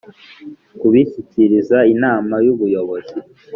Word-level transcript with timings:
kubishyikiriza 0.79 1.77
Inama 1.93 2.35
y 2.45 2.47
Ubuyobozi 2.53 3.15